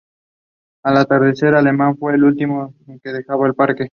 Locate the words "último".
2.23-2.73